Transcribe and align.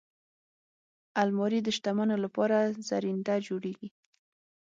الماري 1.21 1.59
د 1.63 1.67
شتمنو 1.77 2.15
لپاره 2.25 2.57
زرینده 2.87 3.35
جوړیږي 3.47 3.89